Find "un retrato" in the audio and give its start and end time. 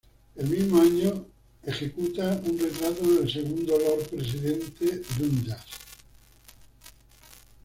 2.43-3.03